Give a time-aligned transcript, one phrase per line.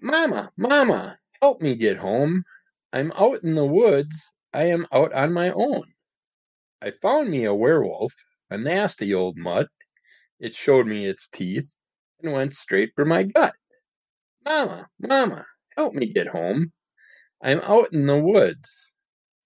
[0.00, 2.44] Mama, Mama, help me get home.
[2.92, 4.30] I'm out in the woods.
[4.52, 5.84] I am out on my own.
[6.80, 8.14] I found me a werewolf,
[8.48, 9.68] a nasty old mutt.
[10.38, 11.74] It showed me its teeth
[12.22, 13.54] and went straight for my gut.
[14.44, 16.72] Mama, Mama, help me get home.
[17.42, 18.92] I'm out in the woods.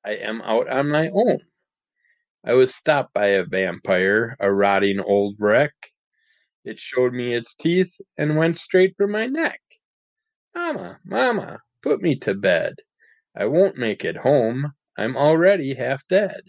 [0.05, 1.39] I am out on my own.
[2.45, 5.73] I was stopped by a vampire, a rotting old wreck.
[6.65, 9.61] It showed me its teeth and went straight for my neck.
[10.55, 12.75] Mama, Mama, put me to bed.
[13.35, 14.73] I won't make it home.
[14.99, 16.43] I'm already half dead.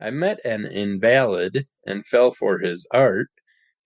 [0.00, 3.28] I met an invalid and fell for his art.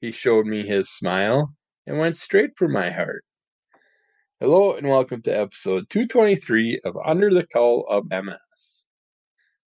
[0.01, 1.55] He showed me his smile
[1.87, 3.25] and went straight for my heart.
[4.41, 8.87] Hello and welcome to episode 223 of Under the Cowl of MS.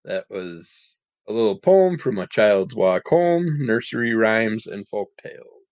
[0.04, 5.64] That was a little poem from A Child's Walk Home, nursery rhymes, and folk tales.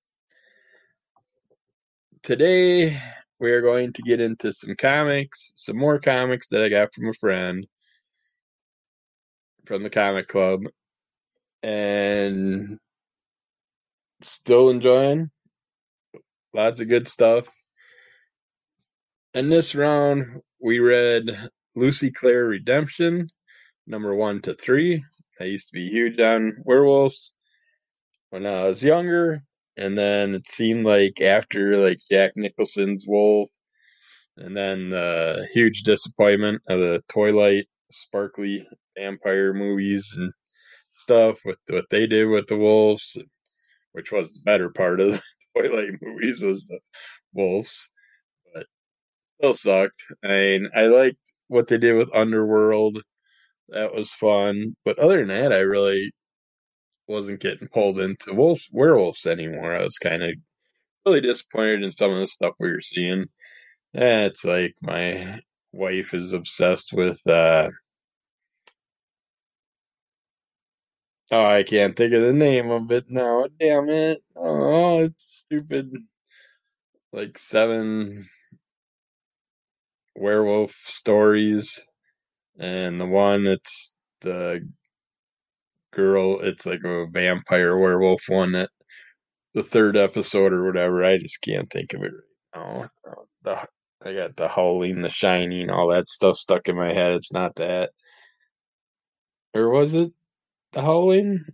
[2.22, 3.00] Today
[3.42, 7.08] we are going to get into some comics, some more comics that I got from
[7.08, 7.66] a friend
[9.66, 10.60] from the comic club,
[11.62, 12.78] and
[14.20, 15.28] still enjoying
[16.54, 17.48] lots of good stuff.
[19.34, 23.28] In this round, we read Lucy Claire Redemption,
[23.88, 25.02] number one to three.
[25.40, 27.34] I used to be huge on werewolves
[28.30, 29.42] when I was younger,
[29.82, 33.50] and then it seemed like after like Jack Nicholson's Wolf,
[34.36, 38.66] and then the huge disappointment of the Twilight sparkly
[38.96, 40.32] vampire movies and
[40.92, 43.16] stuff with what they did with the wolves,
[43.92, 45.22] which was the better part of the
[45.58, 46.78] Twilight movies was the
[47.34, 47.88] wolves
[48.54, 48.66] but
[49.38, 50.02] still sucked.
[50.24, 53.02] I mean, I liked what they did with Underworld.
[53.70, 54.76] That was fun.
[54.84, 56.12] But other than that, I really
[57.08, 59.74] wasn't getting pulled into wolves, werewolves anymore.
[59.76, 60.30] I was kind of
[61.06, 63.26] really disappointed in some of the stuff we were seeing.
[63.94, 65.40] And it's like my
[65.72, 67.70] wife is obsessed with uh
[71.32, 73.46] Oh, I can't think of the name of it now.
[73.58, 74.22] Damn it.
[74.36, 75.92] Oh, it's stupid.
[77.12, 78.28] Like seven
[80.14, 81.80] werewolf stories,
[82.58, 84.68] and the one it's the
[85.92, 86.40] girl.
[86.40, 88.70] It's like a vampire werewolf one that
[89.54, 91.04] the third episode or whatever.
[91.04, 92.12] I just can't think of it
[92.54, 92.90] right now.
[93.06, 93.66] Uh, the
[94.04, 97.12] I got the Howling, the Shining, all that stuff stuck in my head.
[97.12, 97.90] It's not that,
[99.54, 100.12] or was it
[100.72, 101.44] the Howling?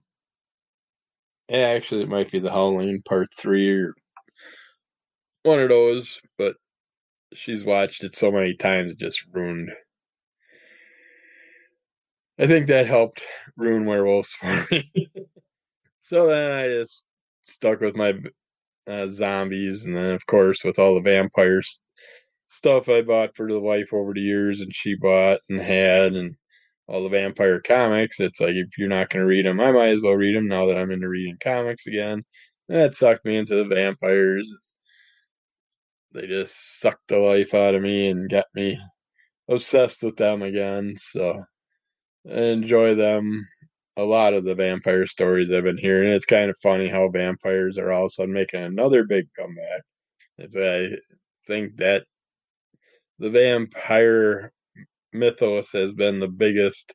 [1.48, 3.94] Yeah, actually, it might be the Howling Part Three or
[5.42, 6.20] one of those.
[6.38, 6.54] But
[7.34, 9.70] she's watched it so many times, it just ruined.
[12.38, 13.24] I think that helped
[13.56, 14.90] ruin werewolves for me.
[16.02, 17.06] so then I just
[17.42, 18.14] stuck with my
[18.86, 21.80] uh, zombies, and then of course with all the vampires
[22.48, 26.36] stuff I bought for the wife over the years, and she bought and had, and
[26.86, 28.20] all the vampire comics.
[28.20, 30.48] It's like if you're not going to read them, I might as well read them
[30.48, 32.24] now that I'm into reading comics again.
[32.68, 34.48] And that sucked me into the vampires
[36.12, 38.78] they just sucked the life out of me and got me
[39.48, 40.96] obsessed with them again.
[40.98, 41.44] So
[42.28, 43.46] enjoy them.
[43.96, 46.12] A lot of the vampire stories I've been hearing.
[46.12, 49.82] It's kind of funny how vampires are all of a sudden making another big comeback.
[50.38, 50.96] It's, I
[51.48, 52.04] think that
[53.18, 54.52] the vampire
[55.12, 56.94] mythos has been the biggest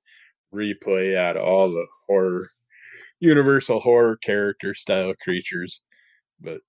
[0.53, 2.49] replay out of all the horror,
[3.19, 5.81] universal horror character style creatures.
[6.39, 6.59] But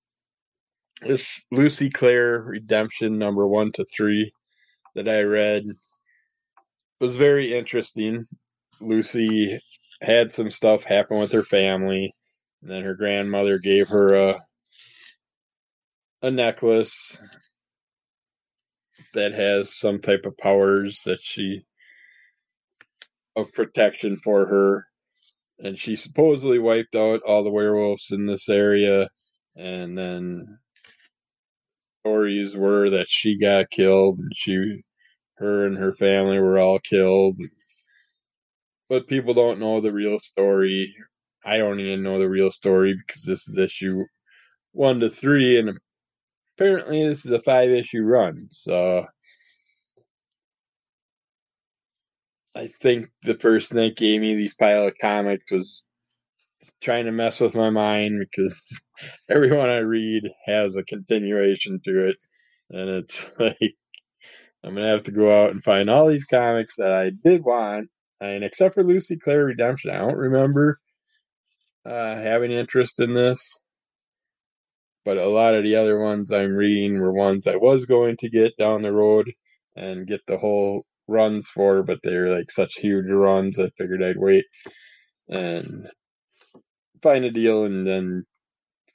[1.01, 4.33] this Lucy Claire Redemption number one to three
[4.95, 5.63] that I read
[6.99, 8.25] was very interesting.
[8.81, 9.59] Lucy
[10.01, 12.11] had some stuff happen with her family,
[12.61, 14.41] and then her grandmother gave her a
[16.21, 17.17] a necklace
[19.13, 21.61] that has some type of powers that she
[23.35, 24.85] of protection for her.
[25.59, 29.09] And she supposedly wiped out all the werewolves in this area
[29.55, 30.59] and then
[32.01, 34.83] stories were that she got killed and she
[35.35, 37.37] her and her family were all killed
[38.89, 40.93] but people don't know the real story
[41.45, 44.03] i don't even know the real story because this is issue
[44.73, 45.77] one to three and
[46.57, 49.05] apparently this is a five issue run so
[52.55, 55.83] i think the person that gave me these pile of comics was
[56.81, 58.85] trying to mess with my mind because
[59.29, 62.17] everyone I read has a continuation to it.
[62.69, 63.75] And it's like,
[64.63, 67.89] I'm to have to go out and find all these comics that I did want.
[68.19, 70.77] And except for Lucy Claire Redemption, I don't remember
[71.85, 73.59] uh, having interest in this.
[75.05, 78.29] but a lot of the other ones I'm reading were ones I was going to
[78.29, 79.31] get down the road
[79.75, 83.59] and get the whole runs for, but they're like such huge runs.
[83.59, 84.45] I figured I'd wait
[85.29, 85.89] and
[87.01, 88.25] find a deal and then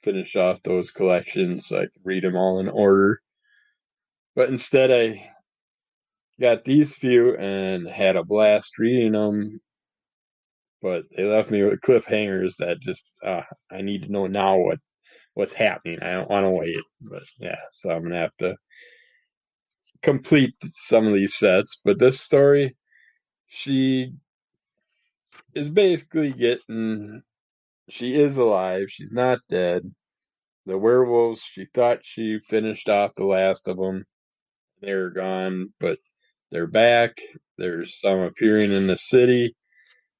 [0.03, 3.21] finish off those collections so I could read them all in order.
[4.35, 5.30] But instead, I
[6.41, 9.61] got these few and had a blast reading them.
[10.81, 14.79] But they left me with cliffhangers that just uh, I need to know now what
[15.35, 15.99] what's happening.
[16.01, 16.83] I don't want to wait.
[17.01, 18.55] But yeah, so I'm gonna have to
[20.01, 21.79] complete some of these sets.
[21.85, 22.75] But this story,
[23.47, 24.13] she
[25.55, 27.21] is basically getting.
[27.89, 28.85] She is alive.
[28.89, 29.83] She's not dead.
[30.65, 31.41] The werewolves.
[31.43, 34.05] She thought she finished off the last of them.
[34.81, 35.99] They're gone, but
[36.51, 37.17] they're back.
[37.57, 39.55] There's some appearing in the city.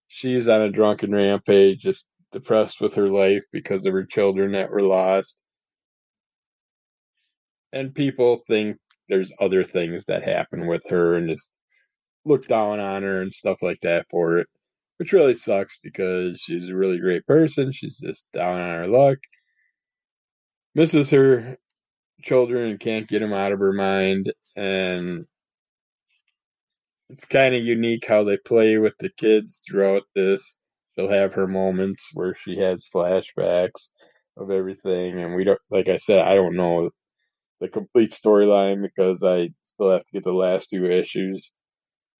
[0.07, 4.72] She's on a drunken rampage, just depressed with her life because of her children that
[4.72, 5.42] were lost.
[7.74, 8.78] And people think
[9.10, 11.50] there's other things that happen with her and just
[12.25, 14.48] look down on her and stuff like that for it,
[14.98, 17.72] which really sucks because she's a really great person.
[17.72, 19.18] She's just down on her luck,
[20.75, 21.57] misses her
[22.22, 24.31] children and can't get them out of her mind.
[24.56, 25.25] And
[27.12, 30.58] it's kind of unique how they play with the kids throughout this.
[30.96, 33.90] She'll have her moments where she has flashbacks
[34.38, 35.60] of everything, and we don't.
[35.69, 36.90] Like I said, I don't know
[37.60, 41.52] the complete storyline because I still have to get the last two issues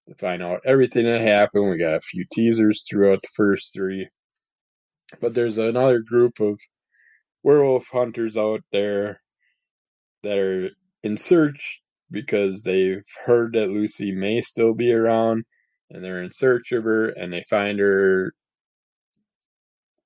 [0.08, 1.70] to find out everything that happened.
[1.70, 4.08] We got a few teasers throughout the first three,
[5.20, 6.58] but there's another group of
[7.42, 9.20] werewolf hunters out there
[10.22, 10.70] that are
[11.02, 11.81] in search
[12.12, 15.44] because they've heard that Lucy may still be around
[15.90, 18.32] and they're in search of her and they find her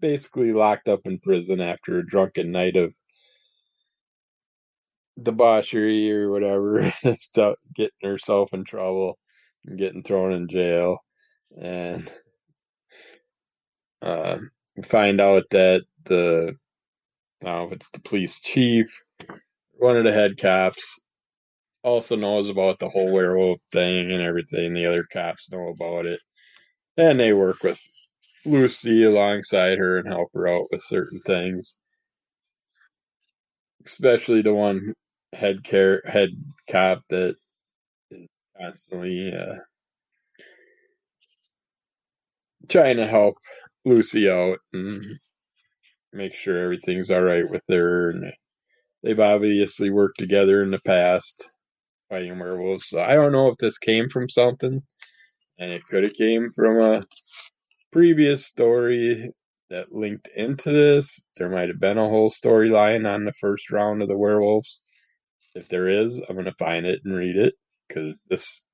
[0.00, 2.92] basically locked up in prison after a drunken night of
[5.22, 9.18] debauchery or whatever stuff getting herself in trouble
[9.64, 10.98] and getting thrown in jail
[11.60, 12.10] and
[14.02, 14.36] uh,
[14.84, 16.54] find out that the
[17.44, 19.02] I don't know if it's the police chief
[19.78, 21.00] one of the head cops
[21.86, 24.74] also knows about the whole werewolf thing and everything.
[24.74, 26.20] The other cops know about it.
[26.96, 27.80] And they work with
[28.44, 31.76] Lucy alongside her and help her out with certain things.
[33.84, 34.94] Especially the one
[35.32, 36.30] head care head
[36.68, 37.36] cop that
[38.10, 38.26] is
[38.60, 39.54] constantly uh,
[42.68, 43.36] trying to help
[43.84, 45.04] Lucy out and
[46.12, 48.10] make sure everything's all right with her.
[48.10, 48.32] And
[49.04, 51.48] they've obviously worked together in the past
[52.08, 52.88] fighting werewolves.
[52.88, 54.82] So I don't know if this came from something,
[55.58, 57.04] and it could have came from a
[57.92, 59.30] previous story
[59.70, 61.20] that linked into this.
[61.36, 64.80] There might have been a whole storyline on the first round of the werewolves.
[65.54, 67.54] If there is, I'm gonna find it and read it
[67.88, 68.64] because this.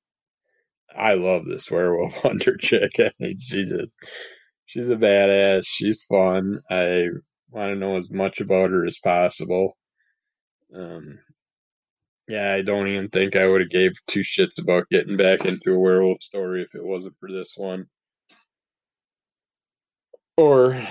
[0.94, 2.93] I love this werewolf hunter chick.
[2.99, 3.87] I mean, she's a
[4.67, 5.64] she's a badass.
[5.67, 6.61] She's fun.
[6.70, 7.06] I
[7.50, 9.76] want to know as much about her as possible.
[10.75, 11.19] Um,
[12.32, 15.75] yeah, I don't even think I would have gave two shits about getting back into
[15.75, 17.84] a werewolf story if it wasn't for this one.
[20.38, 20.82] Or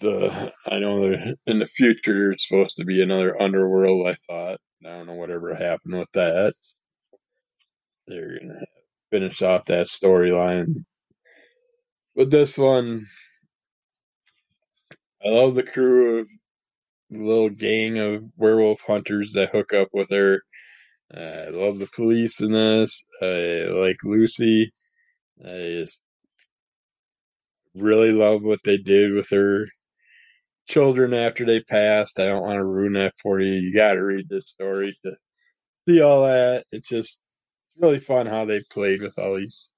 [0.00, 1.12] the I know
[1.46, 4.08] in the future there's supposed to be another underworld.
[4.08, 6.54] I thought I don't know whatever happened with that.
[8.06, 8.64] They're gonna
[9.10, 10.86] finish off that storyline,
[12.16, 13.06] but this one,
[15.22, 16.28] I love the crew of
[17.12, 20.42] little gang of werewolf hunters that hook up with her.
[21.14, 23.04] Uh, I love the police in this.
[23.20, 24.72] I like Lucy.
[25.44, 26.00] I just
[27.74, 29.66] really love what they did with her
[30.68, 32.18] children after they passed.
[32.18, 33.52] I don't want to ruin that for you.
[33.54, 35.12] You got to read this story to
[35.88, 36.64] see all that.
[36.70, 37.20] It's just
[37.80, 39.70] really fun how they played with all these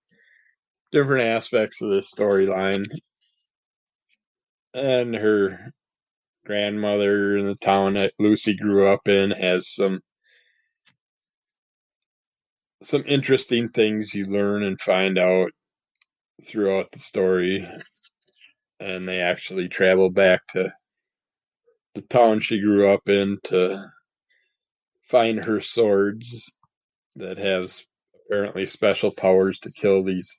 [0.92, 2.86] different aspects of this storyline.
[4.74, 5.72] And her
[6.44, 10.00] grandmother in the town that Lucy grew up in has some
[12.82, 15.50] some interesting things you learn and find out
[16.44, 17.66] throughout the story.
[18.78, 20.72] And they actually travel back to
[21.94, 23.84] the town she grew up in to
[25.08, 26.52] find her swords
[27.16, 27.84] that has
[28.26, 30.38] apparently special powers to kill these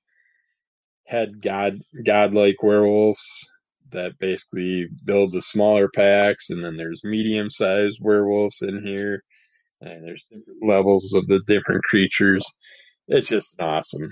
[1.05, 3.23] head god godlike werewolves
[3.91, 9.23] that basically build the smaller packs, and then there's medium sized werewolves in here,
[9.81, 12.43] and there's different levels of the different creatures.
[13.07, 14.09] It's just an awesome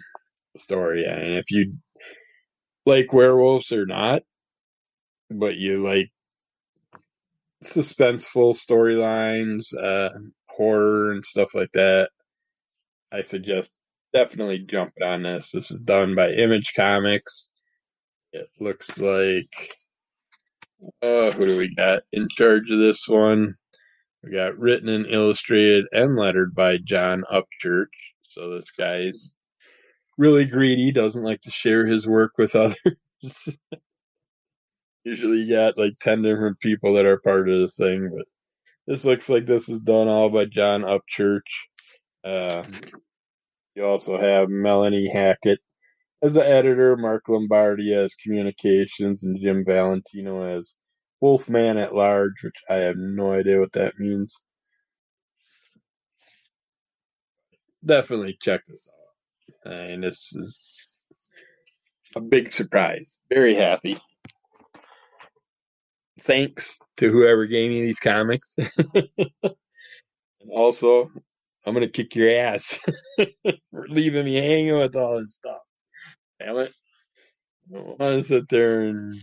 [0.58, 1.76] story, and if you
[2.86, 4.24] like werewolves or not,
[5.30, 6.10] but you like
[7.64, 10.10] suspenseful storylines, uh,
[10.50, 12.10] horror and stuff like that,
[13.12, 13.72] I suggest
[14.14, 15.52] definitely jumping on this.
[15.52, 17.52] This is done by Image Comics.
[18.34, 19.76] It looks like
[21.04, 23.54] uh, who do we got in charge of this one?
[24.24, 27.86] We got written and illustrated and lettered by John Upchurch.
[28.30, 29.36] So this guy's
[30.18, 33.58] really greedy, doesn't like to share his work with others.
[35.04, 38.26] Usually you got like 10 different people that are part of the thing, but
[38.88, 41.42] this looks like this is done all by John Upchurch.
[42.24, 42.64] Uh,
[43.76, 45.60] you also have Melanie Hackett
[46.24, 50.76] as the editor, Mark Lombardi as communications, and Jim Valentino as
[51.22, 54.36] Wolfman at Large, which I have no idea what that means.
[57.86, 58.90] Definitely check this
[59.66, 59.74] out.
[59.74, 60.86] And this is
[62.16, 63.08] a big surprise.
[63.30, 64.00] Very happy.
[66.22, 68.54] Thanks to whoever gave me these comics.
[68.58, 69.10] and
[70.52, 71.12] also,
[71.66, 72.80] I'm gonna kick your ass
[73.72, 75.60] for leaving me hanging with all this stuff.
[76.44, 76.74] Damn it.
[77.74, 79.16] I want to sit there and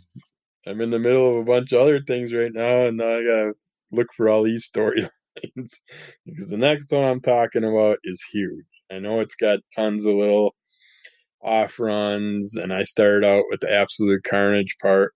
[0.67, 3.23] I'm in the middle of a bunch of other things right now, and now I
[3.25, 3.53] gotta
[3.93, 5.11] look for all these storylines
[6.27, 8.67] because the next one I'm talking about is huge.
[8.91, 10.55] I know it's got tons of little
[11.43, 15.13] off runs, and I started out with the Absolute Carnage part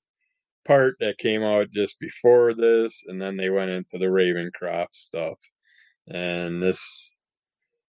[0.65, 5.39] part that came out just before this, and then they went into the Ravencroft stuff.
[6.09, 7.19] And this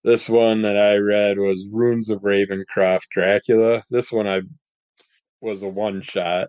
[0.04, 3.82] this one that I read was Ruins of Ravencroft Dracula.
[3.88, 4.42] This one I
[5.40, 6.48] was a one shot.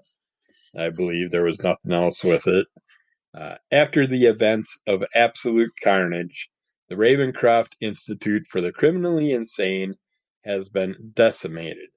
[0.77, 2.67] I believe there was nothing else with it.
[3.33, 6.49] Uh, after the events of absolute carnage,
[6.89, 9.95] the Ravencroft Institute for the Criminally Insane
[10.43, 11.89] has been decimated,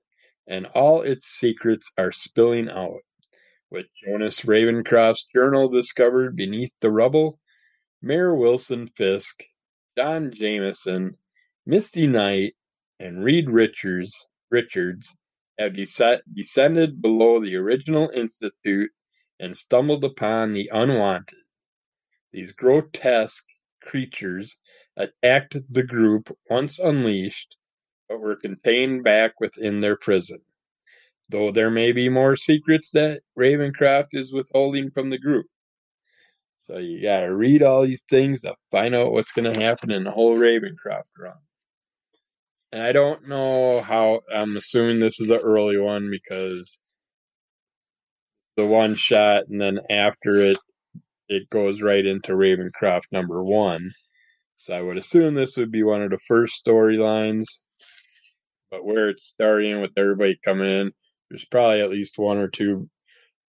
[0.47, 3.01] and all its secrets are spilling out.
[3.69, 7.41] With Jonas Ravencroft's journal discovered beneath the rubble,
[8.01, 9.43] Mayor Wilson Fisk,
[9.97, 11.17] John Jameson,
[11.71, 12.55] Misty Knight,
[12.99, 15.15] and Reed Richards, Richards
[15.59, 18.91] have descended below the original institute
[19.39, 21.37] and stumbled upon the unwanted.
[22.33, 23.45] These grotesque
[23.83, 24.57] creatures
[24.97, 27.55] attacked the group once unleashed,
[28.09, 30.41] but were contained back within their prison.
[31.29, 35.45] Though there may be more secrets that Ravencroft is withholding from the group.
[36.61, 40.11] So you gotta read all these things to find out what's gonna happen in the
[40.11, 41.37] whole Ravencroft run.
[42.73, 44.21] And I don't know how.
[44.33, 46.79] I'm assuming this is the early one because
[48.57, 50.59] the one shot, and then after it,
[51.29, 53.91] it goes right into Ravencroft number one.
[54.59, 57.45] So I would assume this would be one of the first storylines.
[58.71, 60.93] But where it's starting with everybody coming in,
[61.31, 62.91] there's probably at least one or two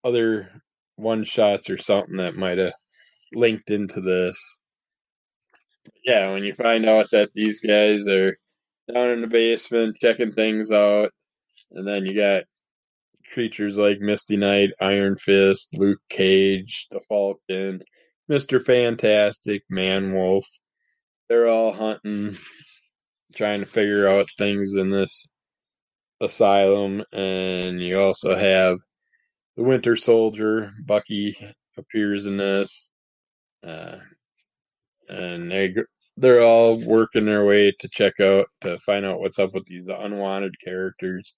[0.05, 0.63] other
[0.97, 2.75] one shots or something that might have
[3.33, 4.37] linked into this.
[6.05, 8.37] Yeah, when you find out that these guys are
[8.93, 11.11] down in the basement checking things out.
[11.73, 12.45] And then you got
[13.33, 17.83] creatures like Misty Knight, Iron Fist, Luke Cage, the Falcon,
[18.31, 18.65] Mr.
[18.65, 20.47] Fantastic, Man Wolf.
[21.29, 22.37] They're all hunting,
[23.37, 25.29] trying to figure out things in this
[26.21, 27.05] asylum.
[27.13, 28.79] And you also have
[29.57, 30.73] the Winter Soldier.
[30.85, 31.37] Bucky
[31.77, 32.91] appears in this.
[33.67, 33.99] Uh,
[35.09, 35.75] and they
[36.21, 39.89] they're all working their way to check out to find out what's up with these
[39.89, 41.33] unwanted characters.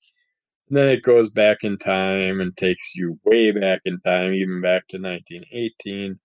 [0.69, 4.61] And then it goes back in time and takes you way back in time, even
[4.61, 6.19] back to 1918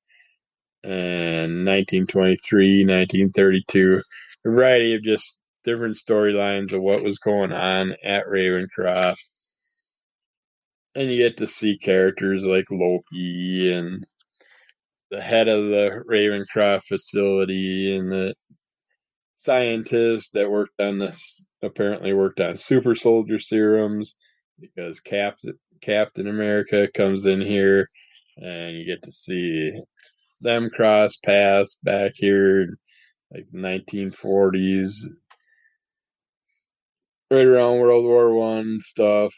[0.83, 4.01] and 1923, 1932.
[4.45, 9.17] A variety of just different storylines of what was going on at Ravencroft.
[10.95, 14.03] And you get to see characters like Loki and
[15.09, 18.35] the head of the Ravencroft facility and the
[19.37, 24.15] scientist that worked on this apparently worked on super soldier serums
[24.59, 27.87] because Captain Captain America comes in here
[28.37, 29.71] and you get to see
[30.41, 32.77] them cross paths back here
[33.31, 34.93] like the 1940s
[37.29, 39.33] right around World War One stuff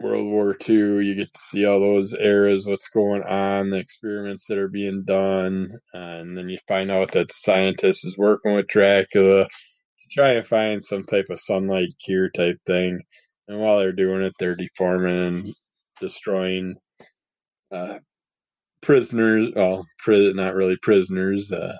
[0.00, 4.46] World War Two, you get to see all those eras, what's going on, the experiments
[4.46, 8.68] that are being done, and then you find out that the scientist is working with
[8.68, 13.00] Dracula to try and find some type of sunlight cure type thing.
[13.48, 15.54] And while they're doing it, they're deforming and
[16.00, 16.76] destroying
[17.72, 17.98] uh,
[18.82, 19.48] prisoners.
[19.56, 21.50] Well, pri- not really prisoners.
[21.50, 21.76] Uh,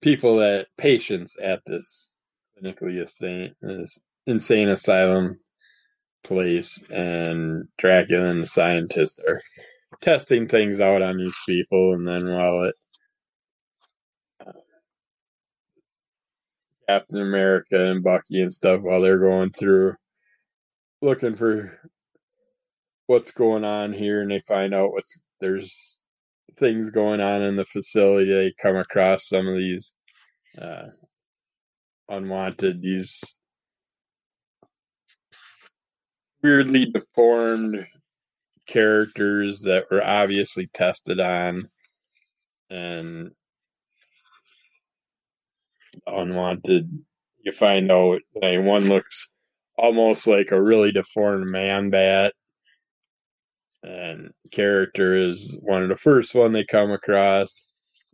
[0.00, 2.10] people that patients at this
[2.56, 3.54] clinically insane,
[4.26, 5.38] insane asylum
[6.24, 9.40] place, and Dracula and the scientist are
[10.00, 12.74] testing things out on these people, and then while it
[14.46, 14.52] uh,
[16.88, 19.94] Captain America and Bucky and stuff, while they're going through
[21.02, 21.78] looking for
[23.06, 26.00] what's going on here, and they find out what's there's
[26.58, 28.32] things going on in the facility.
[28.32, 29.94] They come across some of these
[30.60, 30.88] uh,
[32.08, 33.38] unwanted, these
[36.44, 37.86] weirdly deformed
[38.68, 41.66] characters that were obviously tested on
[42.68, 43.30] and
[46.06, 46.86] unwanted.
[47.42, 49.30] You find out like, one looks
[49.78, 52.34] almost like a really deformed man bat,
[53.82, 57.52] and character is one of the first one they come across,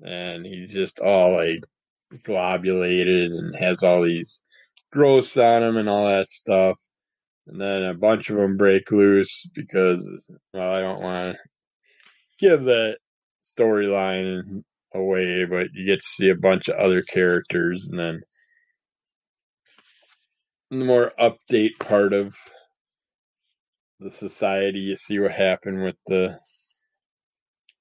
[0.04, 1.64] and he's just all like
[2.22, 4.42] globulated and has all these
[4.92, 6.76] growths on him and all that stuff.
[7.50, 11.38] And then a bunch of them break loose because, well, I don't want to
[12.38, 12.98] give that
[13.42, 14.62] storyline
[14.94, 18.20] away, but you get to see a bunch of other characters, and then
[20.70, 22.36] the more update part of
[23.98, 26.38] the society, you see what happened with the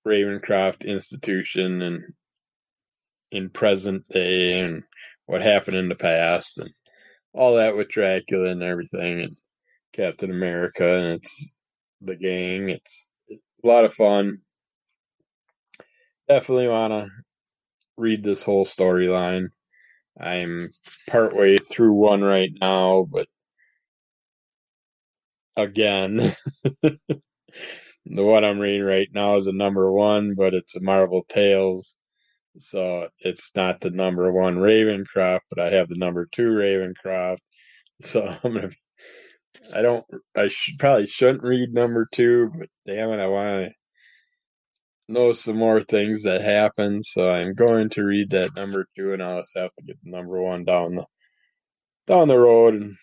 [0.07, 2.03] Ravencroft Institution and
[3.31, 4.81] in present day, and
[5.27, 6.71] what happened in the past, and
[7.33, 9.35] all that with Dracula and everything, and
[9.93, 11.53] Captain America, and it's
[12.01, 12.69] the gang.
[12.69, 14.39] It's, it's a lot of fun.
[16.27, 17.07] Definitely want to
[17.97, 19.47] read this whole storyline.
[20.19, 20.71] I'm
[21.07, 23.27] partway through one right now, but
[25.55, 26.35] again,
[26.83, 26.99] the
[28.05, 31.95] one I'm reading right now is a number one, but it's a Marvel Tales.
[32.59, 37.39] So it's not the number one Ravencroft, but I have the number two Ravencroft.
[38.01, 38.69] So I'm gonna.
[39.73, 40.05] I don't.
[40.35, 45.57] I should probably shouldn't read number two, but damn it, I want to know some
[45.57, 47.01] more things that happen.
[47.03, 50.11] So I'm going to read that number two, and I'll just have to get the
[50.11, 51.05] number one down the
[52.07, 52.95] down the road and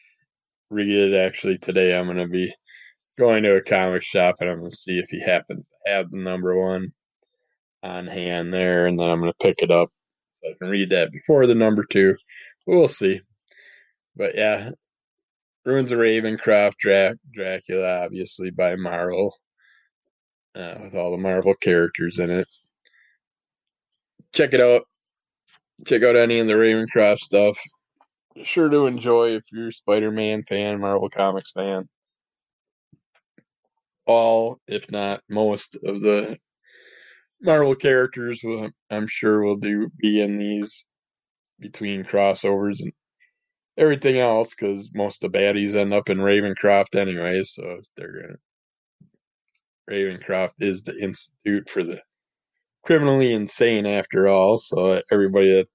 [0.70, 1.14] read it.
[1.16, 2.52] Actually, today I'm gonna be
[3.18, 6.18] going to a comic shop, and I'm gonna see if he happens to have the
[6.18, 6.92] number one
[7.83, 9.90] on hand there, and then I'm gonna pick it up
[10.42, 12.16] so I can read that before the number two.
[12.66, 13.20] We'll see.
[14.16, 14.70] But yeah,
[15.66, 19.35] Ruins of Ravencroft, Dra- Dracula, obviously by Marvel,
[20.55, 22.46] uh, with all the Marvel characters in it.
[24.33, 24.83] Check it out.
[25.85, 27.59] Check out any of the Ravencroft stuff.
[28.44, 31.88] Sure to enjoy if you're a Spider-Man fan, Marvel Comics fan.
[34.07, 36.38] All, if not most, of the
[37.42, 40.87] Marvel characters, will, I'm sure, will do be in these
[41.59, 42.92] between crossovers and
[43.78, 47.42] everything else because most of the baddies end up in Ravencroft anyway.
[47.44, 48.36] So they're gonna.
[49.90, 52.00] Ravencroft is the institute for the
[52.84, 54.56] criminally insane, after all.
[54.56, 55.68] So everybody that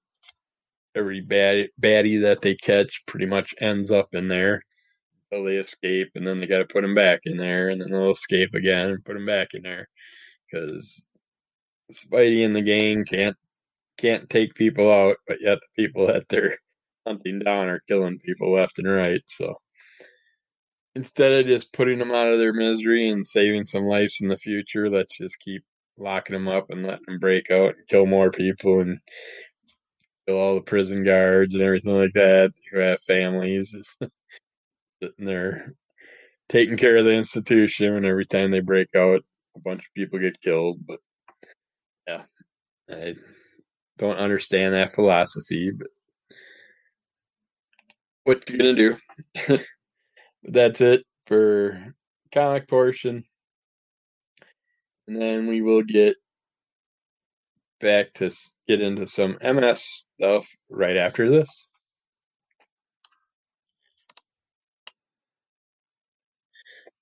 [0.94, 4.62] every bad baddie that they catch pretty much ends up in there
[5.30, 7.90] until they escape, and then they got to put them back in there, and then
[7.90, 9.88] they'll escape again and put them back in there
[10.50, 11.06] because
[11.92, 13.36] Spidey and the gang can't
[13.98, 16.58] can't take people out, but yet the people that they're
[17.06, 19.22] hunting down or killing people left and right.
[19.26, 19.56] So
[20.94, 24.36] instead of just putting them out of their misery and saving some lives in the
[24.36, 25.62] future, let's just keep
[25.98, 28.98] locking them up and letting them break out and kill more people and
[30.26, 33.74] kill all the prison guards and everything like that who have families
[35.02, 35.74] sitting there
[36.48, 39.20] taking care of the institution and every time they break out
[39.56, 40.98] a bunch of people get killed but
[42.06, 42.22] yeah
[42.90, 43.14] i
[43.98, 45.88] don't understand that philosophy but
[48.24, 48.96] what you gonna do?
[50.44, 51.94] That's it for
[52.32, 53.24] comic portion.
[55.08, 56.16] And then we will get
[57.80, 58.30] back to
[58.68, 61.48] get into some ms stuff right after this.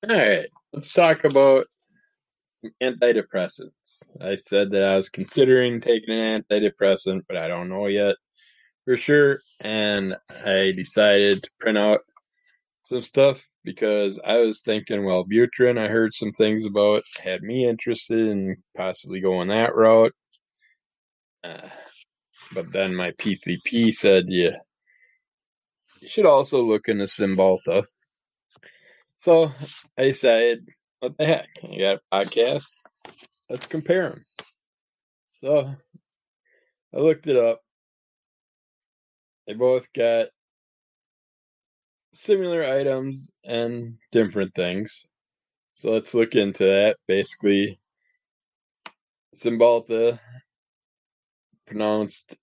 [0.08, 1.66] All right let's talk about
[2.82, 4.02] antidepressants.
[4.20, 8.16] I said that I was considering taking an antidepressant, but I don't know yet
[8.90, 9.40] for sure.
[9.60, 12.00] And I decided to print out
[12.86, 17.68] some stuff because I was thinking, well, Butrin, I heard some things about, had me
[17.68, 20.12] interested in possibly going that route.
[21.44, 21.68] Uh,
[22.52, 24.56] but then my PCP said, yeah,
[26.00, 27.84] you should also look into Cymbalta.
[29.14, 29.52] So
[29.96, 31.46] I decided, what the heck?
[31.62, 32.66] You got a podcast.
[33.48, 34.24] Let's compare them.
[35.40, 35.76] So
[36.92, 37.60] I looked it up.
[39.50, 40.28] They both got
[42.14, 45.06] similar items and different things.
[45.74, 46.98] So let's look into that.
[47.08, 47.80] Basically,
[49.34, 50.20] Cymbalta,
[51.66, 52.36] pronounced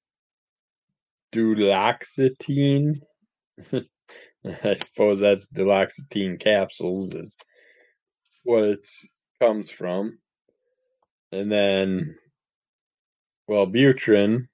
[1.31, 2.99] duloxetine.
[3.71, 7.37] I suppose that's duloxetine capsules is
[8.43, 8.85] what it
[9.41, 10.17] comes from.
[11.31, 12.17] And then,
[13.49, 14.49] Wellbutrin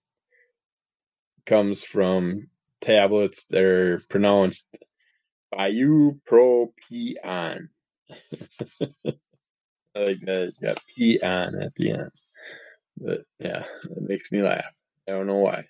[1.45, 2.47] comes from
[2.81, 4.67] tablets that are pronounced
[5.53, 6.69] Bupropion.
[8.09, 8.15] I
[9.95, 12.09] like that it's got P on at the end.
[12.97, 14.73] But yeah, it makes me laugh.
[15.07, 15.65] I don't know why.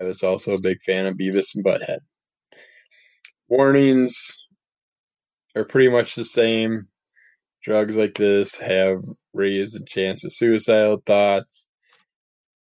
[0.00, 1.98] I was also a big fan of Beavis and Butthead.
[3.48, 4.46] Warnings
[5.56, 6.88] are pretty much the same.
[7.64, 9.02] Drugs like this have
[9.32, 11.66] raised the chance of suicidal thoughts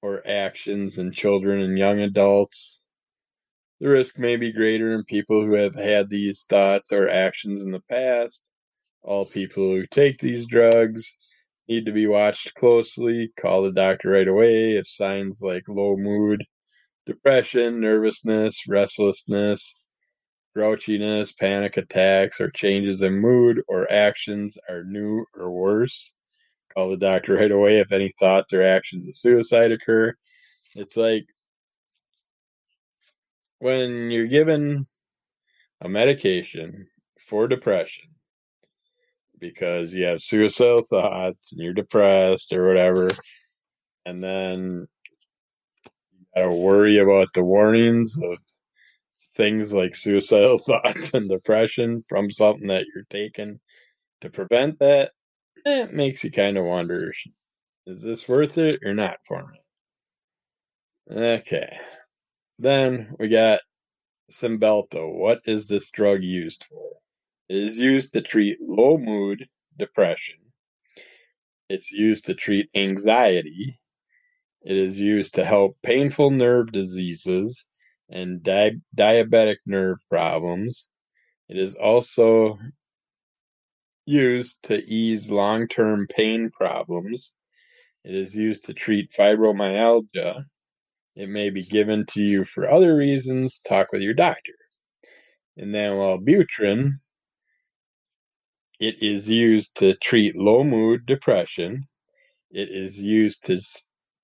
[0.01, 2.81] or actions in children and young adults.
[3.79, 7.71] The risk may be greater in people who have had these thoughts or actions in
[7.71, 8.49] the past.
[9.03, 11.15] All people who take these drugs
[11.67, 13.31] need to be watched closely.
[13.39, 16.43] Call the doctor right away if signs like low mood,
[17.05, 19.83] depression, nervousness, restlessness,
[20.57, 26.13] grouchiness, panic attacks, or changes in mood or actions are new or worse.
[26.77, 30.13] Call the doctor right away if any thoughts or actions of suicide occur.
[30.75, 31.25] It's like
[33.57, 34.85] when you're given
[35.81, 36.85] a medication
[37.19, 38.11] for depression
[39.39, 43.09] because you have suicidal thoughts and you're depressed or whatever,
[44.05, 44.87] and then
[46.11, 48.37] you gotta worry about the warnings of
[49.35, 53.59] things like suicidal thoughts and depression from something that you're taking
[54.21, 55.09] to prevent that,
[55.67, 57.11] it makes you kind of wonder
[57.85, 59.59] is this worth it or not for me?
[61.09, 61.77] Okay.
[62.59, 63.61] Then we got
[64.31, 65.07] Cymbalta.
[65.13, 66.91] What is this drug used for?
[67.49, 70.35] It is used to treat low mood depression.
[71.69, 73.79] It's used to treat anxiety.
[74.63, 77.67] It is used to help painful nerve diseases
[78.09, 80.89] and di- diabetic nerve problems.
[81.47, 82.57] It is also
[84.07, 87.33] used to ease long term pain problems.
[88.03, 90.45] It is used to treat fibromyalgia.
[91.15, 93.59] It may be given to you for other reasons.
[93.61, 94.53] Talk with your doctor.
[95.57, 96.91] And then Wellbutrin,
[98.79, 101.83] it is used to treat low mood depression.
[102.51, 103.59] It is used to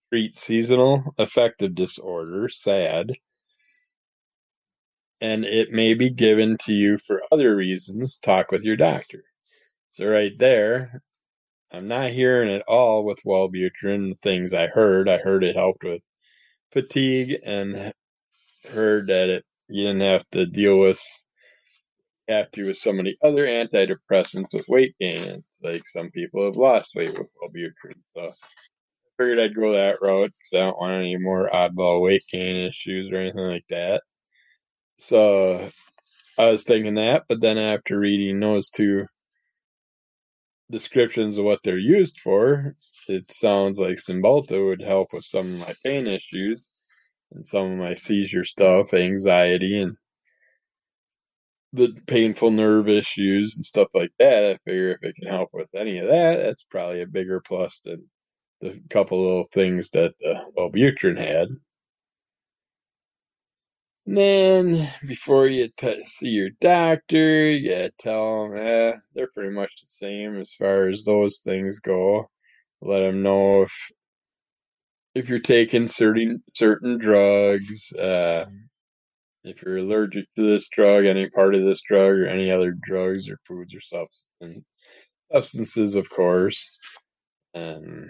[0.10, 3.12] treat seasonal affective disorder, SAD.
[5.20, 8.18] And it may be given to you for other reasons.
[8.18, 9.24] Talk with your doctor.
[9.94, 11.02] So, right there,
[11.72, 15.10] I'm not hearing at all with Wellbutrin the things I heard.
[15.10, 16.02] I heard it helped with
[16.72, 17.94] fatigue and
[18.72, 21.02] heard that it you didn't have to deal with
[22.54, 25.22] to with of the other antidepressants with weight gain.
[25.24, 28.02] It's like some people have lost weight with Wellbutrin.
[28.16, 28.32] So I
[29.18, 33.12] figured I'd go that route because I don't want any more oddball weight gain issues
[33.12, 34.04] or anything like that.
[35.00, 35.70] So
[36.38, 39.06] I was thinking that, but then after reading those two
[40.74, 42.76] descriptions of what they're used for,
[43.08, 46.68] it sounds like Cymbalta would help with some of my pain issues
[47.32, 49.96] and some of my seizure stuff, anxiety, and
[51.74, 54.44] the painful nerve issues and stuff like that.
[54.44, 57.80] I figure if it can help with any of that, that's probably a bigger plus
[57.86, 58.10] than
[58.60, 61.50] the couple little things that the Wellbutrin had.
[64.06, 69.72] And then before you t- see your doctor, you tell them, eh, they're pretty much
[69.80, 72.30] the same as far as those things go.
[72.82, 73.92] Let them know if
[75.16, 78.46] if you're taking certain certain drugs, uh,
[79.44, 83.30] if you're allergic to this drug, any part of this drug, or any other drugs
[83.30, 84.66] or foods or substance,
[85.32, 86.80] substances, of course.
[87.54, 88.10] And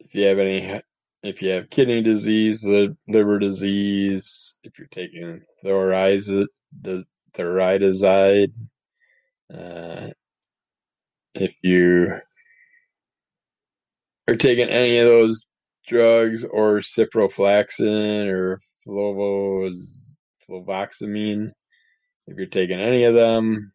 [0.00, 0.80] if you have any,
[1.24, 8.52] if you have kidney disease, the liver disease, if you're taking the thioridazine,
[9.52, 10.08] uh,
[11.34, 12.12] if you
[14.28, 15.46] are taking any of those
[15.88, 21.52] drugs or ciprofloxacin or fluvoxamine,
[22.26, 23.72] if you're taking any of them,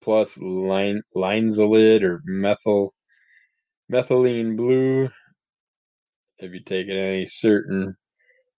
[0.00, 2.94] plus line, linezolid or methyl
[3.92, 5.10] methylene blue,
[6.44, 7.96] if you taken any certain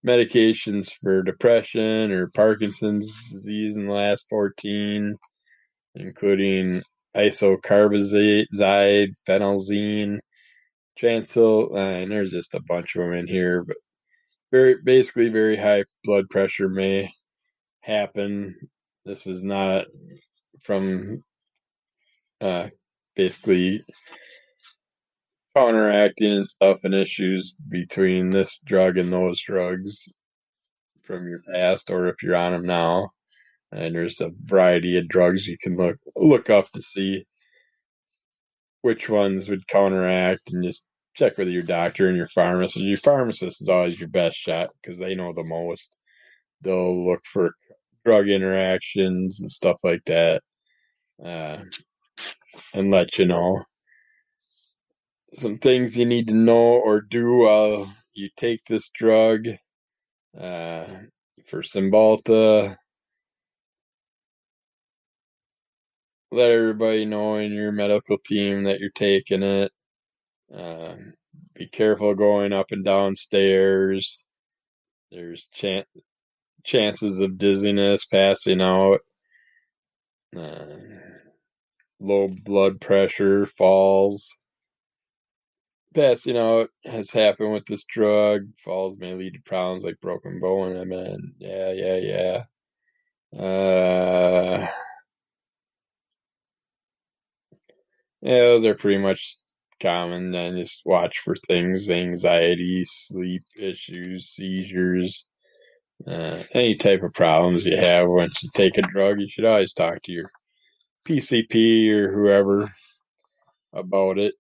[0.07, 5.15] medications for depression or Parkinson's disease in the last 14,
[5.95, 6.83] including
[7.17, 8.47] isocarboxazid,
[9.27, 10.19] phenelzine,
[11.01, 13.77] Transil, uh, and there's just a bunch of them in here, but
[14.51, 17.11] very basically very high blood pressure may
[17.81, 18.57] happen.
[19.05, 19.87] This is not
[20.63, 21.23] from
[22.41, 22.69] uh,
[23.15, 23.85] basically
[25.57, 30.07] counteracting and stuff and issues between this drug and those drugs
[31.03, 33.09] from your past or if you're on them now.
[33.73, 37.25] And there's a variety of drugs you can look look up to see
[38.83, 42.85] which ones would counteract and just check with your doctor and your pharmacist.
[42.85, 45.97] Your pharmacist is always your best shot because they know the most.
[46.61, 47.53] They'll look for
[48.05, 50.43] drug interactions and stuff like that
[51.25, 51.59] uh,
[52.75, 53.65] and let you know
[55.39, 59.47] some things you need to know or do while you take this drug.
[60.39, 60.87] Uh,
[61.47, 62.77] for Cymbalta,
[66.33, 69.73] let everybody know in your medical team that you're taking it.
[70.55, 70.97] Uh,
[71.55, 74.27] be careful going up and down stairs.
[75.11, 75.85] There's chan-
[76.65, 79.01] chances of dizziness, passing out,
[80.37, 80.77] uh,
[82.01, 84.31] low blood pressure, falls.
[85.97, 88.43] Passing out has happened with this drug.
[88.63, 90.77] Falls may lead to problems like broken bone.
[90.77, 92.45] I mean, yeah, yeah,
[93.33, 93.41] yeah.
[93.41, 94.69] Uh,
[98.21, 99.39] yeah, those are pretty much
[99.81, 100.35] common.
[100.35, 105.27] And just watch for things: anxiety, sleep issues, seizures,
[106.07, 109.19] uh, any type of problems you have once you take a drug.
[109.19, 110.31] You should always talk to your
[111.07, 112.71] PCP or whoever
[113.73, 114.35] about it.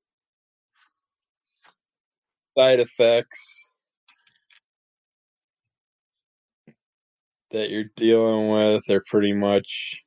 [2.56, 3.74] Side effects
[7.50, 10.00] that you're dealing with are pretty much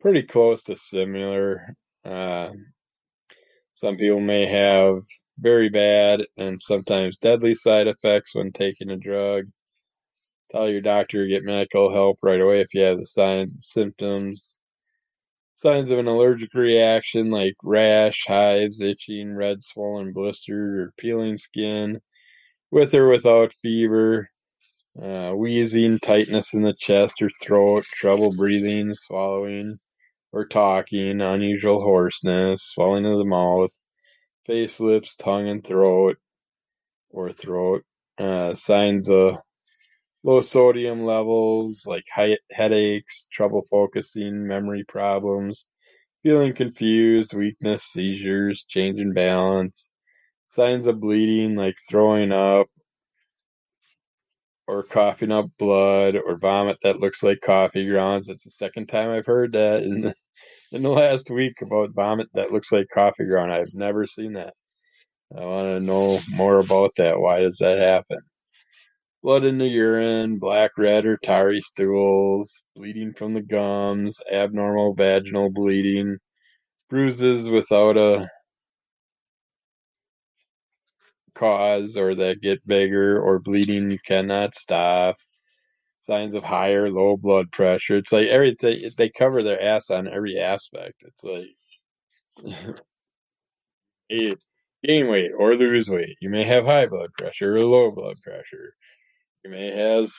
[0.00, 1.74] pretty close to similar.
[2.04, 2.50] Uh,
[3.74, 4.98] some people may have
[5.38, 9.46] very bad and sometimes deadly side effects when taking a drug.
[10.52, 14.55] Tell your doctor to get medical help right away if you have the signs, symptoms,
[15.56, 22.00] signs of an allergic reaction like rash, hives, itching, red swollen blister, or peeling skin,
[22.70, 24.30] with or without fever,
[25.02, 29.78] uh, wheezing, tightness in the chest or throat, trouble breathing, swallowing,
[30.32, 33.70] or talking, unusual hoarseness, swelling of the mouth,
[34.46, 36.18] face, lips, tongue, and throat,
[37.10, 37.84] or throat,
[38.18, 39.36] uh, signs of
[40.26, 42.04] low sodium levels like
[42.50, 45.66] headaches, trouble focusing, memory problems,
[46.24, 49.88] feeling confused, weakness, seizures, change in balance,
[50.48, 52.66] signs of bleeding like throwing up
[54.66, 58.26] or coughing up blood or vomit that looks like coffee grounds.
[58.26, 60.14] That's the second time I've heard that in the,
[60.72, 63.52] in the last week about vomit that looks like coffee ground.
[63.52, 64.54] I've never seen that.
[65.36, 67.20] I want to know more about that.
[67.20, 68.18] Why does that happen?
[69.26, 75.50] Blood in the urine, black, red, or tarry stools, bleeding from the gums, abnormal vaginal
[75.50, 76.16] bleeding,
[76.88, 78.30] bruises without a
[81.34, 85.16] cause or that get bigger, or bleeding you cannot stop,
[85.98, 87.96] signs of high or low blood pressure.
[87.96, 91.02] It's like everything, they cover their ass on every aspect.
[91.02, 91.48] It's like.
[94.84, 96.16] gain weight or lose weight.
[96.20, 98.74] You may have high blood pressure or low blood pressure
[99.48, 100.14] may has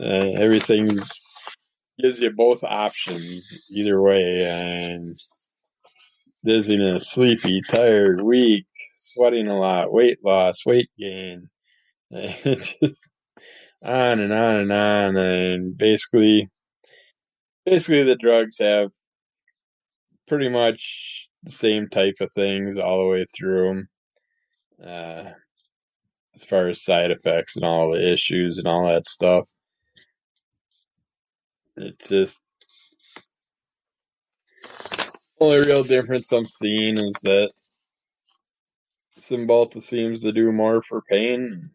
[0.00, 1.10] uh, everything's
[2.00, 5.18] gives you both options either way, and
[6.44, 8.66] dizziness, sleepy, tired, weak,
[8.98, 11.48] sweating a lot, weight loss, weight gain,
[12.10, 13.08] and just
[13.82, 16.48] on and on and on, and basically,
[17.64, 18.90] basically the drugs have
[20.26, 23.88] pretty much the same type of things all the way through them.
[24.84, 25.30] Uh,
[26.34, 29.48] as far as side effects and all the issues and all that stuff.
[31.76, 32.40] It's just
[35.40, 37.50] only real difference I'm seeing is that
[39.18, 41.70] Cymbalta seems to do more for pain,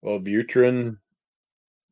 [0.00, 0.98] while Butrin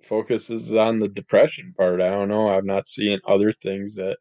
[0.03, 2.01] focuses on the depression part.
[2.01, 2.49] I don't know.
[2.49, 4.19] I'm not seeing other things that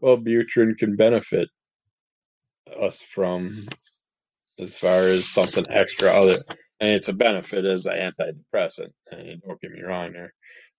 [0.00, 1.48] well Butrin can benefit
[2.80, 3.66] us from
[4.58, 6.36] as far as something extra other
[6.80, 8.92] and it's a benefit as an antidepressant.
[9.10, 10.32] And don't get me wrong there,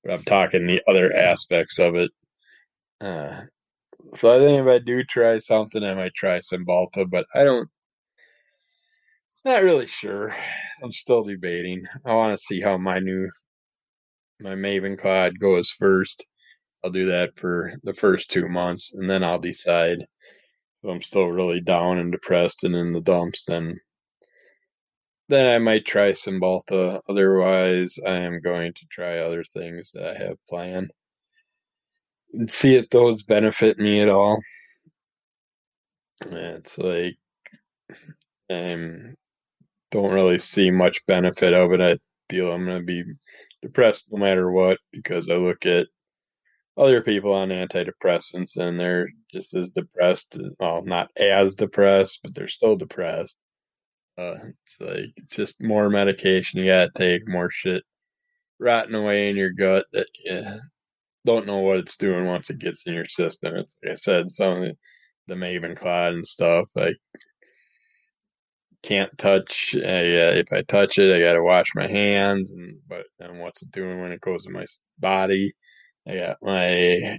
[0.03, 2.11] but I'm talking the other aspects of it.
[2.99, 3.41] Uh,
[4.15, 7.69] so I think if I do try something, I might try Cymbalta, but I don't.
[9.45, 10.35] Not really sure.
[10.83, 11.83] I'm still debating.
[12.05, 13.29] I want to see how my new
[14.39, 16.25] my Mavenclad goes first.
[16.83, 21.27] I'll do that for the first two months, and then I'll decide if I'm still
[21.27, 23.43] really down and depressed and in the dumps.
[23.45, 23.79] Then
[25.31, 26.99] then I might try some Cymbalta.
[27.09, 30.91] Otherwise, I am going to try other things that I have planned
[32.33, 34.39] and see if those benefit me at all.
[36.25, 37.15] It's like
[38.49, 39.15] I'm
[39.91, 41.81] don't really see much benefit of it.
[41.81, 41.97] I
[42.29, 43.03] feel I'm going to be
[43.61, 45.87] depressed no matter what because I look at
[46.77, 50.37] other people on antidepressants and they're just as depressed.
[50.59, 53.37] Well, not as depressed, but they're still depressed.
[54.21, 57.83] Uh, it's like it's just more medication you gotta take, more shit
[58.59, 60.59] rotting away in your gut that you
[61.25, 63.55] don't know what it's doing once it gets in your system.
[63.55, 64.77] It's, like I said, some of the,
[65.27, 66.97] the Mavenclad and stuff, like
[68.83, 69.75] can't touch.
[69.75, 72.51] Uh, if I touch it, I got to wash my hands.
[72.51, 74.65] And but then what's it doing when it goes in my
[74.99, 75.53] body?
[76.07, 77.17] I got my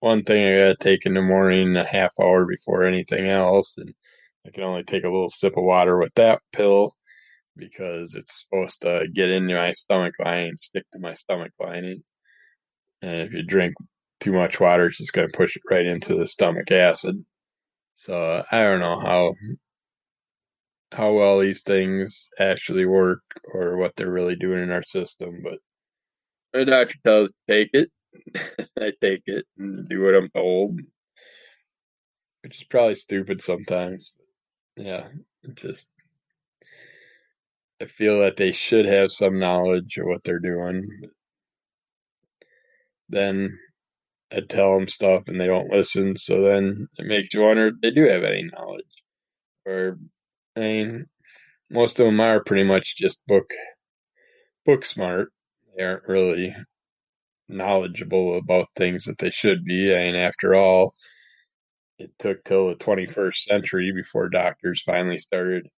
[0.00, 3.78] one thing I got to take in the morning, a half hour before anything else,
[3.78, 3.94] and
[4.46, 6.94] I can only take a little sip of water with that pill
[7.56, 12.02] because it's supposed to get into my stomach lining, stick to my stomach lining.
[13.02, 13.74] And if you drink
[14.20, 17.24] too much water, it's just going to push it right into the stomach acid.
[17.94, 19.34] So I don't know how
[20.92, 23.20] how well these things actually work
[23.52, 25.58] or what they're really doing in our system, but
[26.54, 27.90] my doctor tells take it.
[28.80, 30.80] I take it and do what I'm told,
[32.42, 34.12] which is probably stupid sometimes.
[34.76, 35.08] Yeah,
[35.54, 35.88] just
[37.80, 40.88] I feel that they should have some knowledge of what they're doing.
[43.08, 43.58] Then
[44.32, 47.74] I tell them stuff and they don't listen, so then it makes you wonder if
[47.82, 48.86] they do have any knowledge.
[49.66, 49.98] Or
[50.56, 51.06] I mean,
[51.70, 53.50] most of them are pretty much just book
[54.66, 55.32] book smart.
[55.76, 56.54] They aren't really
[57.48, 59.94] knowledgeable about things that they should be.
[59.94, 60.94] I mean, after all,
[61.98, 65.68] it took till the 21st century before doctors finally started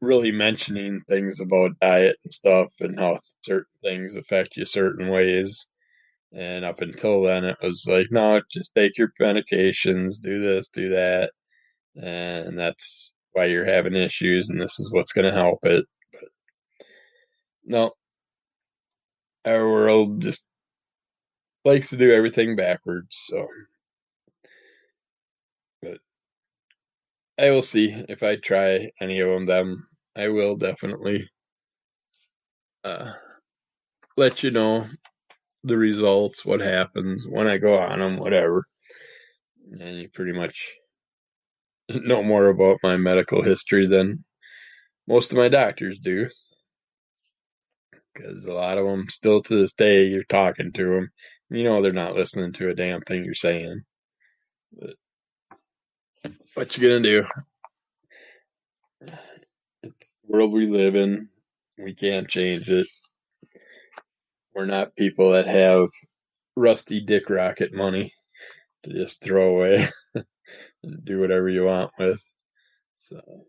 [0.00, 5.66] really mentioning things about diet and stuff and how certain things affect you certain ways.
[6.32, 10.90] And up until then, it was like, no, just take your medications, do this, do
[10.90, 11.32] that.
[12.00, 15.84] And that's why you're having issues, and this is what's going to help it.
[16.12, 16.28] But
[17.64, 17.90] no,
[19.44, 20.42] our world just
[21.64, 23.18] likes to do everything backwards.
[23.26, 23.46] So,
[27.40, 29.88] I will see if I try any of them.
[30.14, 31.26] I will definitely
[32.84, 33.12] uh,
[34.18, 34.86] let you know
[35.64, 38.64] the results, what happens when I go on them, whatever.
[39.72, 40.54] And you pretty much
[41.88, 44.22] know more about my medical history than
[45.08, 46.28] most of my doctors do.
[48.12, 51.08] Because a lot of them, still to this day, you're talking to them.
[51.48, 53.80] You know they're not listening to a damn thing you're saying.
[54.78, 54.94] But
[56.54, 57.24] what you gonna do?
[59.82, 61.28] It's the world we live in.
[61.78, 62.86] We can't change it.
[64.54, 65.88] We're not people that have
[66.56, 68.12] rusty dick rocket money
[68.82, 69.88] to just throw away
[70.82, 72.20] and do whatever you want with.
[72.96, 73.44] So, all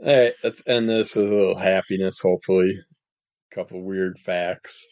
[0.00, 2.72] right, let's end this with a little happiness, hopefully.
[3.50, 4.84] A couple weird facts.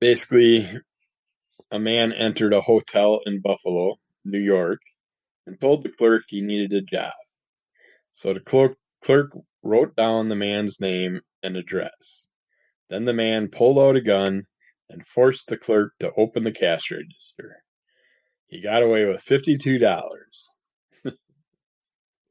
[0.00, 0.68] Basically,
[1.70, 4.80] a man entered a hotel in Buffalo, New York,
[5.48, 7.14] and told the clerk he needed a job.
[8.12, 9.32] So the clerk, clerk
[9.62, 12.28] wrote down the man's name and address.
[12.90, 14.44] Then the man pulled out a gun
[14.90, 17.62] and forced the clerk to open the cash register.
[18.46, 20.12] He got away with $52.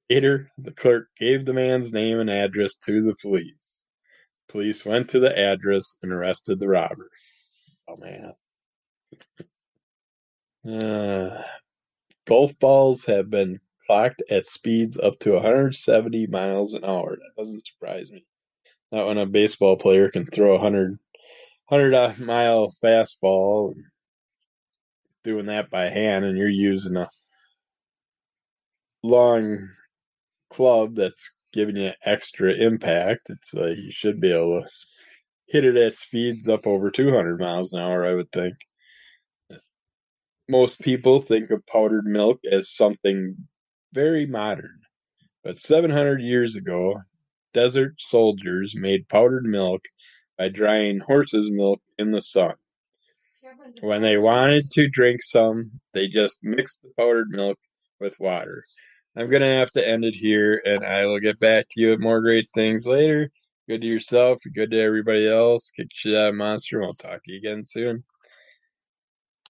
[0.09, 3.81] Later, the clerk gave the man's name and address to the police.
[4.47, 7.09] Police went to the address and arrested the robber.
[7.89, 8.33] Oh man.
[10.67, 11.41] Uh,
[12.27, 17.15] golf balls have been clocked at speeds up to 170 miles an hour.
[17.15, 18.25] That doesn't surprise me.
[18.91, 20.97] Not when a baseball player can throw a 100,
[21.69, 23.73] 100 uh, mile fastball
[25.23, 27.09] doing that by hand and you're using a
[29.03, 29.67] long
[30.49, 33.29] club that's giving you extra impact.
[33.29, 34.69] It's like you should be able to
[35.47, 38.55] hit it at speeds up over 200 miles an hour, I would think.
[40.49, 43.35] Most people think of powdered milk as something
[43.93, 44.79] very modern,
[45.43, 47.01] but 700 years ago,
[47.53, 49.81] desert soldiers made powdered milk
[50.37, 52.55] by drying horse's milk in the sun.
[53.81, 57.57] When they wanted to drink some, they just mixed the powdered milk
[57.99, 58.63] with water.
[59.15, 61.89] I'm going to have to end it here, and I will get back to you
[61.89, 63.31] with more great things later.
[63.67, 65.71] Good to yourself, good to everybody else.
[65.71, 66.79] Kick shit out Monster.
[66.79, 68.03] We'll talk to you again soon.